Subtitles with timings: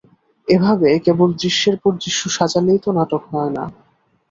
[0.47, 3.63] এভাবে কেবল দৃশ্যের পর দৃশ্য সাজালেই তো নাটক হয় না।